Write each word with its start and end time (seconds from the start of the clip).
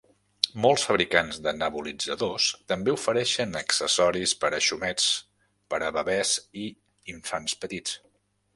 Molts 0.61 0.85
fabricants 0.91 1.39
de 1.47 1.51
nebulitzadors 1.57 2.47
també 2.71 2.95
ofereixen 2.95 3.53
accessoris 3.61 4.35
per 4.45 4.53
a 4.57 4.63
xumets 4.69 5.07
per 5.75 5.83
a 5.91 5.95
bebès 5.99 6.35
i 6.67 6.67
infants 7.17 7.59
petits. 7.67 7.99